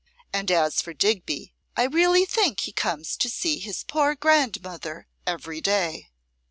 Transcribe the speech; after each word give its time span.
And 0.33 0.49
as 0.49 0.81
for 0.81 0.95
Digby, 0.95 1.53
I 1.77 1.83
really 1.83 2.25
think 2.25 2.61
he 2.61 2.71
comes 2.71 3.15
to 3.17 3.29
see 3.29 3.59
his 3.59 3.83
poor 3.83 4.15
grandmother 4.15 5.07
every 5.27 5.61
day. 5.61 6.07